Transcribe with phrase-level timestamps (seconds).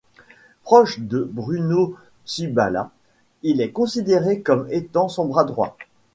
[0.63, 1.93] Proche de Bruno
[2.25, 2.89] Tshibala,
[3.43, 5.77] il est considéré comme étant son bras droit.